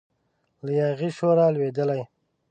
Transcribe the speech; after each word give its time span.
له 0.65 0.71
یاغي 0.79 1.09
شوره 1.17 1.45
لویدلی 1.55 2.01